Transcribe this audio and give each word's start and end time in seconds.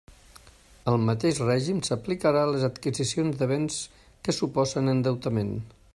El 0.91 0.95
mateix 1.09 1.41
règim 1.43 1.83
s'aplicarà 1.89 2.41
a 2.45 2.49
les 2.55 2.65
adquisicions 2.69 3.37
de 3.43 3.49
béns 3.53 3.79
que 4.29 4.37
suposen 4.39 4.95
endeutament. 4.99 5.55